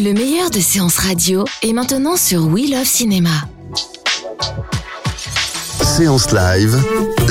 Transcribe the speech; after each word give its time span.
Le 0.00 0.12
meilleur 0.12 0.48
de 0.50 0.60
séances 0.60 0.98
radio 0.98 1.44
est 1.60 1.72
maintenant 1.72 2.16
sur 2.16 2.46
We 2.46 2.70
Love 2.70 2.84
Cinéma. 2.84 3.30
Séance 5.82 6.30
live, 6.30 6.76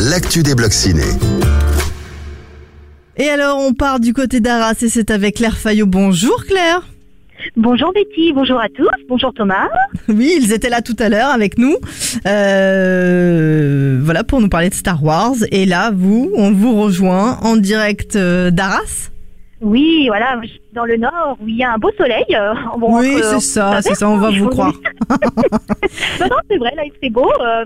l'actu 0.10 0.44
des 0.44 0.54
blocs 0.54 0.74
ciné. 0.74 1.06
Et 3.16 3.30
alors, 3.30 3.58
on 3.60 3.74
part 3.74 4.02
du 4.02 4.12
côté 4.12 4.42
d'Arras 4.42 4.74
et 4.82 4.90
c'est 4.90 5.12
avec 5.12 5.36
Claire 5.36 5.56
Fayot. 5.56 5.86
Bonjour 5.86 6.44
Claire. 6.44 6.86
Bonjour 7.56 7.94
Betty, 7.94 8.34
bonjour 8.34 8.60
à 8.60 8.68
tous, 8.68 8.90
bonjour 9.08 9.34
Thomas. 9.34 9.70
Oui, 10.10 10.38
ils 10.38 10.52
étaient 10.52 10.70
là 10.70 10.82
tout 10.82 10.98
à 11.00 11.08
l'heure 11.08 11.30
avec 11.30 11.58
nous. 11.58 11.78
Euh, 12.26 13.98
voilà, 14.04 14.26
pour 14.26 14.42
nous 14.42 14.50
parler 14.50 14.70
de 14.70 14.76
Star 14.76 15.02
Wars. 15.02 15.36
Et 15.54 15.66
là, 15.66 15.92
vous, 15.96 16.32
on 16.36 16.52
vous 16.52 16.78
rejoint 16.82 17.40
en 17.44 17.56
direct 17.56 18.18
euh, 18.18 18.52
d'Arras. 18.52 19.10
Oui, 19.60 20.06
voilà, 20.08 20.40
dans 20.74 20.86
le 20.86 20.98
nord 20.98 21.36
où 21.42 21.48
il 21.48 21.58
y 21.58 21.64
a 21.64 21.74
un 21.74 21.78
beau 21.78 21.90
soleil. 21.98 22.26
euh, 22.36 22.54
bon, 22.78 23.00
oui, 23.00 23.18
c'est 23.24 23.40
ça, 23.40 23.82
c'est 23.82 23.96
ça, 23.96 24.08
on 24.08 24.18
va 24.18 24.30
vous 24.30 24.48
croire. 24.50 24.74
non, 26.20 26.28
non, 26.30 26.36
c'est 26.50 26.58
vrai, 26.58 26.74
là, 26.76 26.84
il 26.86 26.92
fait 27.02 27.10
beau. 27.10 27.30
euh, 27.42 27.66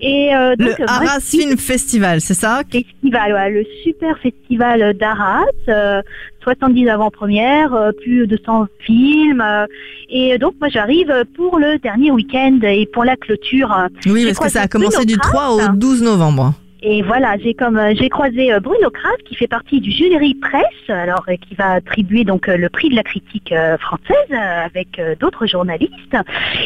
et 0.00 0.34
euh, 0.34 0.54
donc, 0.56 0.78
Le 0.78 0.84
euh, 0.84 0.86
Arras 0.88 1.20
Film 1.20 1.56
Festival, 1.56 2.20
c'est 2.20 2.34
ça? 2.34 2.62
Festival, 2.70 3.32
ouais, 3.32 3.50
le 3.50 3.64
super 3.82 4.18
festival 4.18 4.92
d'Arras, 4.94 5.44
euh, 5.68 6.02
70 6.42 6.88
avant-premières, 6.90 7.72
euh, 7.72 7.92
plus 7.92 8.26
de 8.26 8.38
100 8.44 8.66
films. 8.80 9.40
euh, 9.40 9.66
et 10.10 10.36
donc, 10.36 10.54
moi, 10.60 10.68
j'arrive 10.68 11.10
pour 11.34 11.58
le 11.58 11.78
dernier 11.78 12.10
week-end 12.10 12.58
et 12.62 12.86
pour 12.92 13.04
la 13.04 13.16
clôture. 13.16 13.72
euh, 13.72 13.88
Oui, 14.06 14.26
parce 14.26 14.38
que 14.38 14.50
ça 14.50 14.62
a 14.62 14.68
commencé 14.68 15.06
du 15.06 15.16
Bruno 15.16 15.30
3 15.32 15.50
au 15.52 15.58
Kras. 15.58 15.72
12 15.74 16.02
novembre. 16.02 16.52
Et 16.84 17.02
voilà, 17.02 17.36
j'ai 17.38 17.54
comme 17.54 17.78
euh, 17.78 17.94
j'ai 17.94 18.08
croisé 18.08 18.52
euh, 18.52 18.58
Bruno 18.58 18.90
Kras 18.90 19.16
qui 19.24 19.36
fait 19.36 19.46
partie 19.46 19.80
du 19.80 19.92
jury 19.92 20.34
presse, 20.34 20.88
alors 20.88 21.24
euh, 21.28 21.36
qui 21.36 21.54
va 21.54 21.74
attribuer 21.74 22.24
donc 22.24 22.48
le 22.48 22.68
prix 22.68 22.88
de 22.88 22.96
la 22.96 23.04
critique 23.04 23.54
française 23.78 24.32
avec 24.64 25.00
d'autres 25.20 25.46
journalistes. 25.46 26.16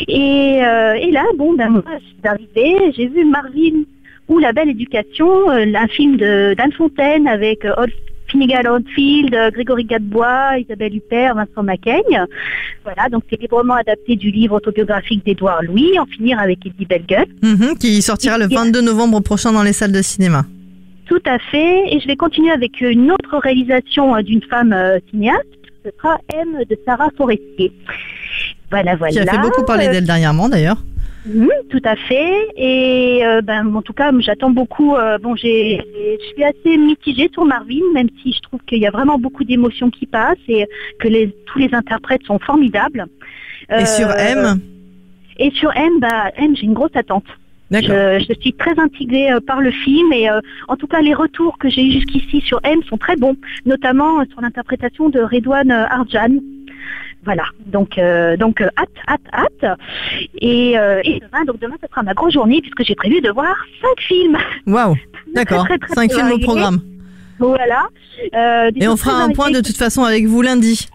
Et, 0.09 0.59
et 0.59 1.11
là, 1.11 1.25
bon, 1.37 1.55
ben 1.55 1.69
moi, 1.69 1.83
je 2.01 2.05
suis 2.05 2.17
arrivée, 2.25 2.93
j'ai 2.97 3.09
vu 3.09 3.25
Marvin 3.25 3.83
ou 4.29 4.39
La 4.39 4.53
Belle 4.53 4.71
Éducation, 4.71 5.51
un 5.51 5.89
film 5.89 6.17
d'Anne 6.17 6.73
Fontaine 6.73 7.29
avec 7.29 7.65
Old- 7.77 7.93
Finnegan 8.29 8.67
Oldfield, 8.67 9.35
euh, 9.35 9.51
Grégory 9.51 9.85
Gadebois, 9.85 10.59
Isabelle 10.59 10.95
Huppert, 10.97 11.35
Vincent 11.35 11.63
Macaigne. 11.63 12.25
Voilà, 12.85 13.09
donc 13.11 13.25
c'est 13.31 13.41
librement 13.41 13.75
adapté 13.75 14.17
du 14.17 14.31
livre 14.31 14.57
autobiographique 14.57 15.25
d'Édouard 15.25 15.63
Louis, 15.63 15.99
En 15.99 16.07
finir 16.07 16.39
avec 16.39 16.65
Eddie 16.67 16.87
Bellegueule. 16.87 17.27
Mhm, 17.43 17.79
qui 17.79 18.03
sortira 18.03 18.39
le 18.39 18.47
22 18.49 18.81
novembre 18.81 19.21
prochain 19.21 19.53
dans 19.53 19.63
les 19.63 19.73
salles 19.73 19.93
de 19.93 20.03
cinéma. 20.03 20.45
Tout 21.07 21.23
à 21.25 21.39
fait. 21.39 21.95
Et 21.95 22.01
je 22.01 22.07
vais 22.07 22.17
continuer 22.17 22.51
avec 22.51 22.81
une 22.81 23.11
autre 23.11 23.39
réalisation 23.39 24.15
euh, 24.17 24.23
d'une 24.23 24.43
femme 24.43 24.73
euh, 24.73 24.99
cinéaste. 25.11 25.45
Ce 25.85 25.91
sera 25.97 26.19
M 26.35 26.65
de 26.69 26.77
Sarah 26.85 27.11
Forestier. 27.17 27.73
Voilà, 28.71 28.97
voilà. 28.97 29.13
Qui 29.13 29.21
a 29.21 29.33
fait 29.33 29.39
beaucoup 29.39 29.65
parler 29.65 29.89
d'elle 29.89 30.05
dernièrement 30.05 30.49
d'ailleurs. 30.49 30.79
Tout 31.71 31.81
à 31.85 31.97
fait. 31.97 32.49
Et 32.57 33.21
euh, 33.25 33.41
ben, 33.43 33.75
en 33.75 33.83
tout 33.83 33.93
cas, 33.93 34.13
j'attends 34.21 34.51
beaucoup. 34.51 34.95
euh, 34.95 35.19
bon, 35.19 35.35
j'ai, 35.37 35.81
je 36.21 36.27
suis 36.35 36.45
assez 36.45 36.77
mitigée 36.77 37.31
sur 37.33 37.45
Marvin, 37.45 37.83
même 37.95 38.09
si 38.23 38.33
je 38.33 38.41
trouve 38.41 38.61
qu'il 38.67 38.79
y 38.79 38.87
a 38.87 38.91
vraiment 38.91 39.19
beaucoup 39.19 39.45
d'émotions 39.45 39.91
qui 39.91 40.07
passent 40.07 40.37
et 40.49 40.67
que 41.01 41.09
les, 41.09 41.35
tous 41.47 41.59
les 41.59 41.75
interprètes 41.75 42.23
sont 42.25 42.39
formidables. 42.39 43.07
Et 43.71 43.87
sur 43.87 44.09
Euh, 44.09 44.15
M? 44.17 44.61
Et 45.39 45.51
sur 45.51 45.71
M, 45.77 46.01
bah, 46.01 46.31
M, 46.37 46.55
j'ai 46.57 46.65
une 46.65 46.75
grosse 46.75 46.95
attente. 46.95 47.27
Je, 47.73 48.25
je 48.29 48.41
suis 48.41 48.53
très 48.53 48.79
intriguée 48.79 49.37
par 49.45 49.61
le 49.61 49.73
film 49.73 50.13
et 50.13 50.31
euh, 50.31 50.41
en 50.69 50.77
tout 50.77 50.87
cas 50.87 51.01
les 51.01 51.15
retours 51.15 51.59
que 51.59 51.69
j'ai 51.69 51.85
eu 51.85 51.91
jusqu'ici 51.91 52.41
sur 52.41 52.61
M 52.63 52.81
sont 52.89 52.97
très 52.97 53.17
bons, 53.17 53.37
notamment 53.65 54.25
sur 54.31 54.41
l'interprétation 54.41 55.09
de 55.09 55.19
Redouane 55.19 55.73
Arjan. 55.73 56.37
Voilà, 57.27 57.43
donc 57.67 57.99
euh, 57.99 58.37
donc 58.37 58.61
euh, 58.61 58.69
hâte, 58.79 58.89
hâte, 59.09 59.21
hâte. 59.65 59.79
Et, 60.41 60.79
euh, 60.79 61.01
et 61.05 61.21
demain, 61.21 61.45
donc 61.45 61.59
demain, 61.61 61.75
ce 61.83 61.89
sera 61.91 62.03
ma 62.03 62.15
grosse 62.15 62.33
journée 62.33 62.61
puisque 62.63 62.83
j'ai 62.85 62.95
prévu 62.95 63.21
de 63.21 63.31
voir 63.31 63.55
cinq 63.83 64.01
films. 64.01 64.39
Waouh, 64.67 64.95
d'accord. 65.35 65.67
5 65.93 66.13
films 66.13 66.31
au 66.33 66.39
programme. 66.39 66.79
Voilà. 67.39 67.83
Et 68.33 68.89
on 68.89 68.97
fera 68.97 69.23
un 69.25 69.31
point 69.31 69.51
de 69.51 69.61
toute 69.61 69.77
façon 69.77 70.05
avec 70.05 70.25
vous 70.27 70.41
lundi. 70.41 70.87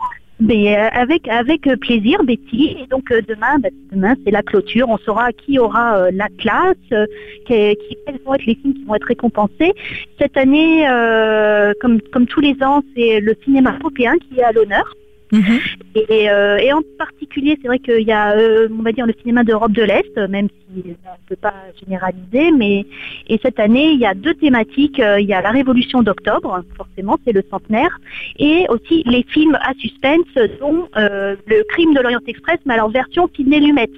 Mais, 0.43 0.75
euh, 0.75 0.87
avec 0.93 1.27
avec 1.27 1.61
plaisir, 1.81 2.23
Betty. 2.23 2.77
Et 2.81 2.87
donc 2.89 3.09
demain, 3.27 3.59
bah, 3.59 3.69
demain 3.91 4.15
c'est 4.25 4.31
la 4.31 4.41
clôture. 4.41 4.87
On 4.89 4.97
saura 4.97 5.31
qui 5.33 5.59
aura 5.59 5.97
euh, 5.97 6.11
la 6.13 6.29
classe, 6.39 6.75
euh, 6.93 7.05
qui, 7.45 7.53
qui- 7.75 7.97
quels 8.07 8.19
vont 8.25 8.33
être 8.35 8.45
les 8.47 8.55
films 8.55 8.73
qui 8.73 8.83
vont 8.85 8.95
être 8.95 9.05
récompensés. 9.05 9.73
Cette 10.19 10.37
année, 10.37 10.89
euh, 10.89 11.73
comme 11.81 12.01
comme 12.13 12.25
tous 12.25 12.39
les 12.41 12.55
ans, 12.63 12.81
c'est 12.95 13.19
le 13.19 13.35
cinéma 13.43 13.75
européen 13.81 14.13
qui 14.17 14.39
est 14.39 14.43
à 14.43 14.51
l'honneur. 14.53 14.91
Mhm. 15.31 15.59
Et, 15.95 16.29
euh, 16.29 16.57
et 16.57 16.73
en 16.73 16.81
particulier, 16.97 17.57
c'est 17.61 17.67
vrai 17.67 17.79
qu'il 17.79 18.01
y 18.01 18.11
a, 18.11 18.35
euh, 18.35 18.67
on 18.77 18.81
va 18.81 18.91
dire, 18.91 19.05
le 19.05 19.13
cinéma 19.21 19.43
d'Europe 19.43 19.71
de 19.71 19.83
l'Est, 19.83 20.17
même 20.29 20.47
si 20.49 20.83
on 20.85 20.89
ne 20.89 21.27
peut 21.27 21.35
pas 21.37 21.53
généraliser, 21.83 22.51
mais 22.51 22.85
et 23.27 23.39
cette 23.41 23.59
année, 23.59 23.91
il 23.91 23.99
y 23.99 24.05
a 24.05 24.13
deux 24.13 24.33
thématiques. 24.33 24.99
Euh, 24.99 25.19
Il 25.21 25.27
y 25.27 25.33
a 25.33 25.41
la 25.41 25.51
Révolution 25.51 26.01
d'octobre, 26.03 26.63
forcément, 26.75 27.17
c'est 27.25 27.31
le 27.31 27.43
centenaire, 27.49 27.99
et 28.39 28.65
aussi 28.69 29.03
les 29.05 29.23
films 29.23 29.55
à 29.61 29.73
suspense, 29.79 30.33
dont 30.59 30.87
euh, 30.97 31.35
le 31.47 31.63
Crime 31.69 31.93
de 31.93 32.01
l'Orient 32.01 32.19
Express, 32.27 32.59
mais 32.65 32.73
alors 32.73 32.89
version 32.89 33.29
Sidney 33.35 33.59
Lumet. 33.59 33.89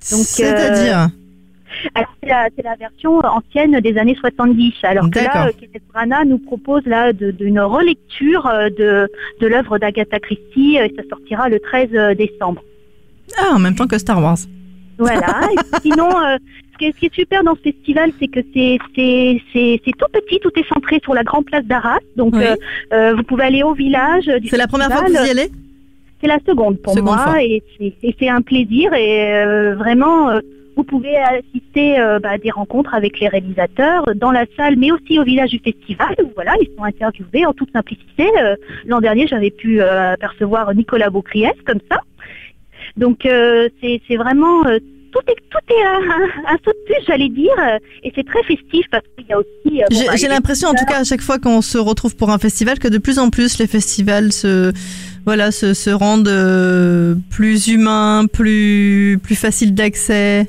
C'est-à-dire? 0.00 1.08
C'est 2.22 2.28
la, 2.28 2.48
c'est 2.56 2.62
la 2.64 2.76
version 2.76 3.18
ancienne 3.18 3.80
des 3.80 3.96
années 3.98 4.16
70. 4.18 4.74
Alors 4.84 5.10
que 5.10 5.18
là, 5.18 5.46
euh, 5.48 5.50
Kenneth 5.58 5.82
Branagh 5.92 6.26
nous 6.28 6.38
propose 6.38 6.84
là 6.86 7.12
d'une 7.12 7.60
relecture 7.60 8.46
euh, 8.46 8.68
de, 8.70 9.08
de 9.40 9.46
l'œuvre 9.46 9.78
d'Agatha 9.78 10.18
Christie. 10.20 10.78
euh, 10.78 10.84
et 10.86 10.94
ça 10.96 11.02
sortira 11.08 11.48
le 11.48 11.58
13 11.60 12.16
décembre. 12.16 12.62
Ah, 13.38 13.52
en 13.54 13.58
même 13.58 13.74
temps 13.74 13.86
que 13.86 13.98
Star 13.98 14.22
Wars. 14.22 14.38
Voilà. 14.98 15.40
Et 15.52 15.80
sinon, 15.80 16.08
euh, 16.10 16.36
ce, 16.72 16.78
qui 16.78 16.84
est, 16.86 16.92
ce 16.92 16.98
qui 17.00 17.06
est 17.06 17.14
super 17.14 17.42
dans 17.42 17.54
ce 17.56 17.60
festival, 17.62 18.10
c'est 18.20 18.28
que 18.28 18.40
c'est 18.54 18.78
c'est- 18.94 19.40
c'est- 19.52 19.80
c'est 19.84 19.92
tout 19.98 20.06
petit, 20.12 20.38
tout 20.40 20.50
est 20.56 20.68
centré 20.68 21.00
sur 21.02 21.14
la 21.14 21.24
grande 21.24 21.46
place 21.46 21.64
d'Arras. 21.64 21.98
Donc, 22.16 22.34
Oui. 22.36 22.44
euh, 22.92 23.14
vous 23.14 23.22
pouvez 23.22 23.44
aller 23.44 23.62
au 23.62 23.72
village. 23.74 24.30
C'est 24.48 24.56
la 24.58 24.66
première 24.68 24.92
fois 24.92 25.04
que 25.04 25.10
vous 25.10 25.26
y 25.26 25.30
allez? 25.30 25.50
C'est 26.20 26.28
la 26.28 26.38
seconde 26.46 26.78
pour 26.82 26.92
Seconde 26.94 27.16
moi 27.16 27.24
fois. 27.24 27.42
et 27.42 27.62
c'est- 27.78 28.28
un 28.28 28.42
plaisir 28.42 28.92
et 28.94 29.34
euh, 29.34 29.74
vraiment 29.74 30.28
vous 30.76 30.84
pouvez 30.84 31.16
assister 31.16 31.98
euh, 31.98 32.18
bah, 32.18 32.30
à 32.30 32.38
des 32.38 32.50
rencontres 32.50 32.94
avec 32.94 33.20
les 33.20 33.28
réalisateurs 33.28 34.04
dans 34.14 34.32
la 34.32 34.46
salle 34.56 34.76
mais 34.76 34.90
aussi 34.90 35.18
au 35.18 35.24
village 35.24 35.50
du 35.50 35.58
festival 35.58 36.14
où 36.22 36.30
voilà 36.34 36.54
ils 36.60 36.68
sont 36.76 36.84
interviewés 36.84 37.46
en 37.46 37.52
toute 37.52 37.72
simplicité. 37.72 38.28
Euh, 38.40 38.56
L'an 38.86 39.00
dernier 39.00 39.26
j'avais 39.26 39.50
pu 39.50 39.80
euh, 39.80 40.12
apercevoir 40.12 40.74
Nicolas 40.74 41.10
Beaucriès 41.10 41.54
comme 41.66 41.80
ça. 41.90 42.00
Donc 42.96 43.20
c'est 43.22 44.16
vraiment 44.16 44.64
tout 44.64 45.20
est 45.28 45.36
tout 45.50 45.74
est 45.74 45.82
un, 45.82 46.52
un 46.52 46.56
saut 46.64 46.72
de 46.72 46.84
plus 46.86 47.04
j'allais 47.06 47.28
dire 47.28 47.54
et 48.02 48.12
c'est 48.14 48.26
très 48.26 48.42
festif 48.42 48.86
parce 48.90 49.04
qu'il 49.16 49.26
y 49.26 49.32
a 49.32 49.38
aussi 49.38 49.82
bon, 49.90 50.16
J'ai 50.16 50.28
bah, 50.28 50.34
l'impression, 50.34 50.68
en 50.68 50.74
tout 50.74 50.84
cas, 50.86 51.00
à 51.00 51.04
chaque 51.04 51.22
fois 51.22 51.38
qu'on 51.38 51.62
se 51.62 51.78
retrouve 51.78 52.16
pour 52.16 52.30
un 52.30 52.38
festival, 52.38 52.78
que 52.78 52.88
de 52.88 52.98
plus 52.98 53.18
en 53.18 53.30
plus 53.30 53.58
les 53.58 53.66
festivals 53.66 54.32
se, 54.32 54.72
voilà, 55.24 55.52
se, 55.52 55.74
se 55.74 55.90
rendent 55.90 56.28
euh, 56.28 57.14
plus 57.30 57.68
humains, 57.68 58.26
plus, 58.32 59.18
plus 59.22 59.36
faciles 59.36 59.74
d'accès. 59.74 60.48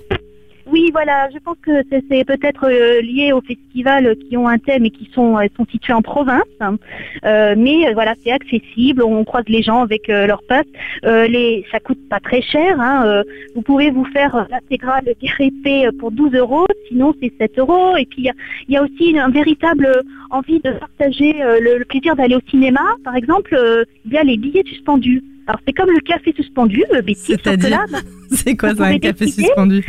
Oui, 0.74 0.90
voilà, 0.92 1.30
je 1.32 1.38
pense 1.38 1.58
que 1.62 1.72
c'est 1.90 2.04
c'est 2.10 2.26
peut-être 2.26 2.66
euh, 2.68 3.00
lié 3.02 3.32
aux 3.32 3.42
festivals 3.42 4.16
qui 4.24 4.36
ont 4.38 4.48
un 4.48 4.58
thème 4.58 4.86
et 4.86 4.90
qui 4.90 5.08
sont, 5.14 5.38
euh, 5.38 5.46
sont 5.56 5.68
situés 5.72 5.94
en 5.94 6.02
province. 6.02 6.42
hein. 6.62 6.78
Euh, 7.26 7.54
mais 7.56 7.94
voilà, 7.94 8.16
c'est 8.24 8.32
accessible, 8.32 9.04
on 9.04 9.24
croise 9.24 9.44
les 9.48 9.62
gens 9.62 9.82
avec 9.84 10.10
euh, 10.10 10.26
leur 10.26 10.42
passe. 10.50 10.66
Euh, 11.06 11.28
les, 11.28 11.64
ça 11.72 11.80
coûte 11.80 12.00
pas 12.10 12.20
très 12.20 12.42
cher. 12.42 12.82
hein. 12.82 13.22
Vous 13.56 13.62
pouvez 13.62 13.92
vous 13.92 14.06
faire 14.06 14.48
l'intégrale 14.50 15.04
épée 15.40 15.90
pour 16.00 16.12
12 16.12 16.34
euros, 16.34 16.66
sinon 16.88 17.14
c'est 17.22 17.32
7 17.38 17.60
euros. 17.60 17.96
Et 17.96 18.08
puis 18.08 18.24
il 18.68 18.74
y 18.74 18.78
a, 18.78 18.82
aussi 18.84 19.12
une, 19.12 19.20
un 19.20 19.30
véritable 19.30 19.88
envie 20.32 20.60
de 20.60 20.72
partager 20.72 21.34
le, 21.62 21.78
le 21.78 21.86
plaisir 21.86 22.16
d'aller 22.16 22.36
au 22.36 22.42
cinéma. 22.50 22.82
Par 23.04 23.16
exemple, 23.16 23.54
euh, 23.54 23.84
il 24.06 24.14
y 24.14 24.18
a 24.18 24.24
les 24.24 24.38
billets 24.38 24.64
suspendus. 24.66 25.22
Alors 25.46 25.60
c'est 25.68 25.74
comme 25.74 25.90
le 25.92 26.00
café 26.00 26.34
suspendu, 26.36 26.84
C'est-à-dire 27.16 27.70
là, 27.70 27.86
bah, 27.92 28.00
C'est 28.32 28.56
quoi 28.56 28.74
ça, 28.74 28.86
un 28.86 28.98
café 28.98 29.28
suspendu? 29.28 29.84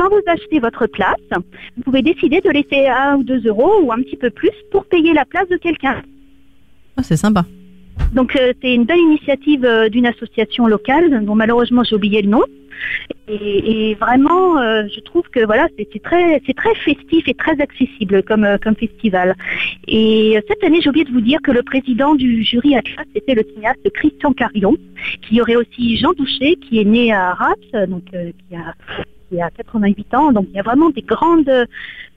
Quand 0.00 0.08
vous 0.08 0.22
achetez 0.26 0.60
votre 0.60 0.86
place, 0.86 1.28
vous 1.76 1.82
pouvez 1.82 2.00
décider 2.00 2.40
de 2.40 2.48
laisser 2.48 2.86
un 2.88 3.16
ou 3.16 3.22
deux 3.22 3.46
euros 3.46 3.82
ou 3.82 3.92
un 3.92 3.98
petit 3.98 4.16
peu 4.16 4.30
plus 4.30 4.52
pour 4.72 4.86
payer 4.86 5.12
la 5.12 5.26
place 5.26 5.46
de 5.50 5.58
quelqu'un. 5.58 6.00
Ah, 6.96 7.02
C'est 7.02 7.18
sympa. 7.18 7.44
Donc 8.14 8.34
euh, 8.34 8.54
c'est 8.62 8.74
une 8.74 8.86
belle 8.86 8.98
initiative 8.98 9.64
euh, 9.66 9.90
d'une 9.90 10.06
association 10.06 10.66
locale 10.66 11.22
dont 11.26 11.34
malheureusement 11.34 11.84
j'ai 11.84 11.96
oublié 11.96 12.22
le 12.22 12.30
nom. 12.30 12.42
Et, 13.28 13.90
et 13.90 13.94
vraiment, 13.94 14.58
euh, 14.58 14.84
je 14.94 15.00
trouve 15.00 15.28
que 15.28 15.44
voilà, 15.44 15.68
c'est 15.76 16.02
très, 16.02 16.40
c'est 16.46 16.56
très 16.56 16.74
festif 16.76 17.28
et 17.28 17.34
très 17.34 17.60
accessible 17.60 18.22
comme 18.22 18.48
comme 18.62 18.76
festival. 18.76 19.36
Et 19.86 20.42
cette 20.48 20.64
année, 20.64 20.80
j'ai 20.80 20.88
oublié 20.88 21.04
de 21.04 21.12
vous 21.12 21.20
dire 21.20 21.40
que 21.42 21.50
le 21.50 21.62
président 21.62 22.14
du 22.14 22.42
jury 22.42 22.74
Atlas 22.74 23.04
c'était 23.14 23.34
le 23.34 23.44
cinéaste 23.52 23.86
Christian 23.92 24.32
Carion, 24.32 24.76
qui 25.20 25.34
y 25.34 25.40
aurait 25.42 25.56
aussi 25.56 25.98
Jean 25.98 26.14
Douché, 26.14 26.56
qui 26.56 26.80
est 26.80 26.84
né 26.84 27.12
à 27.12 27.32
Arras, 27.32 27.86
donc 27.86 28.04
qui 28.04 28.56
a 28.56 28.74
qui 29.30 29.40
a 29.40 29.50
88 29.50 30.14
ans. 30.14 30.32
Donc 30.32 30.46
il 30.50 30.56
y 30.56 30.60
a 30.60 30.62
vraiment 30.62 30.90
des 30.90 31.02
grandes 31.02 31.50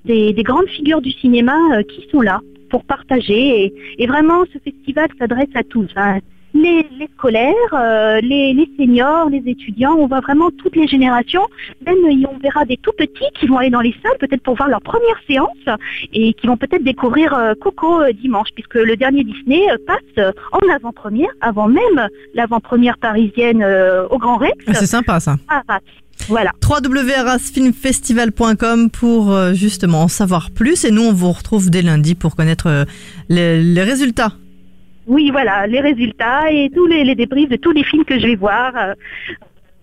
des, 0.05 0.33
des 0.33 0.43
grandes 0.43 0.67
figures 0.67 1.01
du 1.01 1.11
cinéma 1.11 1.55
euh, 1.73 1.83
qui 1.83 2.07
sont 2.11 2.21
là 2.21 2.41
pour 2.69 2.83
partager. 2.83 3.65
Et, 3.65 3.73
et 3.99 4.07
vraiment, 4.07 4.43
ce 4.51 4.57
festival 4.59 5.07
s'adresse 5.19 5.47
à 5.55 5.63
tous. 5.63 5.87
hein. 5.95 6.19
Les, 6.55 6.85
les 6.99 7.07
scolaires, 7.17 7.53
euh, 7.73 8.19
les, 8.21 8.53
les 8.53 8.69
seniors, 8.77 9.27
les 9.29 9.41
étudiants, 9.47 9.95
on 9.97 10.05
voit 10.05 10.19
vraiment 10.19 10.51
toutes 10.51 10.75
les 10.75 10.85
générations. 10.87 11.41
Même 11.83 11.97
on 12.31 12.37
verra 12.37 12.63
des 12.65 12.77
tout 12.77 12.91
petits 12.95 13.25
qui 13.39 13.47
vont 13.47 13.57
aller 13.57 13.71
dans 13.71 13.81
les 13.81 13.95
salles 14.03 14.17
peut-être 14.19 14.43
pour 14.43 14.55
voir 14.55 14.69
leur 14.69 14.81
première 14.81 15.19
séance 15.27 15.79
et 16.13 16.33
qui 16.33 16.45
vont 16.45 16.57
peut-être 16.57 16.83
découvrir 16.83 17.33
euh, 17.33 17.53
Coco 17.59 18.01
euh, 18.01 18.11
dimanche 18.11 18.49
puisque 18.53 18.75
le 18.75 18.95
dernier 18.95 19.23
Disney 19.23 19.61
passe 19.87 20.33
en 20.51 20.69
avant-première, 20.75 21.31
avant 21.41 21.67
même 21.67 22.07
l'avant-première 22.35 22.99
parisienne 22.99 23.63
au 24.11 24.17
Grand 24.19 24.37
Rex. 24.37 24.53
Ah, 24.67 24.73
C'est 24.75 24.85
sympa 24.85 25.19
ça. 25.19 25.37
à 25.49 25.63
Arras. 25.67 25.79
Voilà. 26.29 26.51
www.rasfilmfestival.com 26.67 28.89
pour 28.89 29.31
euh, 29.31 29.53
justement 29.53 30.03
en 30.03 30.07
savoir 30.07 30.51
plus 30.51 30.85
et 30.85 30.91
nous 30.91 31.03
on 31.03 31.13
vous 31.13 31.31
retrouve 31.31 31.69
dès 31.69 31.81
lundi 31.81 32.15
pour 32.15 32.35
connaître 32.35 32.67
euh, 32.67 32.85
les, 33.29 33.61
les 33.61 33.83
résultats. 33.83 34.33
Oui, 35.05 35.31
voilà, 35.31 35.67
les 35.67 35.81
résultats 35.81 36.49
et 36.51 36.69
tous 36.73 36.87
les, 36.87 37.03
les 37.03 37.15
débriefs 37.15 37.49
de 37.49 37.57
tous 37.57 37.71
les 37.71 37.83
films 37.83 38.05
que 38.05 38.17
je 38.19 38.25
vais 38.25 38.35
voir 38.35 38.71
euh, 38.77 38.93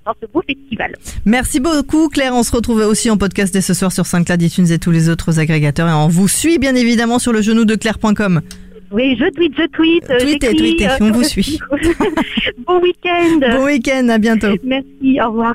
dans 0.06 0.14
ce 0.20 0.26
beau 0.32 0.42
festival. 0.46 0.96
Merci 1.26 1.60
beaucoup 1.60 2.08
Claire, 2.08 2.34
on 2.34 2.42
se 2.42 2.52
retrouve 2.52 2.78
aussi 2.86 3.10
en 3.10 3.18
podcast 3.18 3.52
dès 3.52 3.60
ce 3.60 3.74
soir 3.74 3.92
sur 3.92 4.06
SoundCloud, 4.06 4.40
iTunes 4.40 4.70
et 4.70 4.78
tous 4.78 4.90
les 4.90 5.10
autres 5.10 5.38
agrégateurs 5.38 5.88
et 5.88 5.92
on 5.92 6.08
vous 6.08 6.28
suit 6.28 6.58
bien 6.58 6.74
évidemment 6.74 7.18
sur 7.18 7.32
le 7.32 7.42
genou 7.42 7.64
de 7.66 7.74
Claire.com. 7.74 8.40
Oui, 8.92 9.16
je 9.20 9.30
tweet, 9.30 9.52
je 9.56 9.66
tweet. 9.68 10.10
euh, 10.10 10.18
Tweetez, 10.18 10.88
on 11.00 11.12
vous 11.12 11.22
suit. 11.22 11.60
bon 12.66 12.80
week-end. 12.80 13.38
Bon 13.56 13.66
week-end, 13.66 14.08
à 14.08 14.18
bientôt. 14.18 14.48
Merci, 14.64 15.20
au 15.24 15.28
revoir. 15.28 15.54